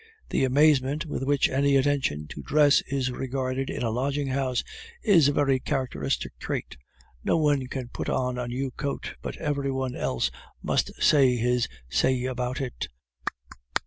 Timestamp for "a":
3.83-3.91, 5.27-5.31, 8.39-8.47